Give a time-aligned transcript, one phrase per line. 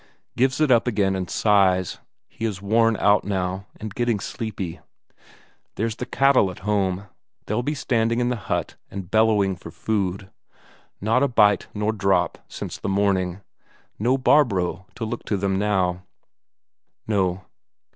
[0.35, 4.79] Gives it up again and sighs; he is worn out now, and getting sleepy.
[5.75, 7.05] There's the cattle at home,
[7.45, 10.31] they'll be standing in the hut and bellowing for food,
[11.01, 13.41] not a bite nor a drop since the morning;
[13.99, 16.01] no Barbro to look to them now
[17.05, 17.45] no.